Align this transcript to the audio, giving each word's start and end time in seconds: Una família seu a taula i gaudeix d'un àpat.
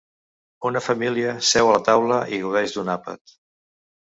Una 0.69 0.81
família 0.85 1.35
seu 1.49 1.71
a 1.73 1.77
taula 1.91 2.17
i 2.33 2.41
gaudeix 2.47 2.77
d'un 2.79 2.91
àpat. 2.99 3.37